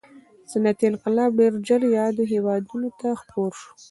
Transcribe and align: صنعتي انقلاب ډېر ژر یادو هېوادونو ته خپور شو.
صنعتي 0.51 0.85
انقلاب 0.91 1.31
ډېر 1.39 1.53
ژر 1.67 1.81
یادو 1.97 2.23
هېوادونو 2.33 2.89
ته 2.99 3.09
خپور 3.21 3.51
شو. 3.61 3.71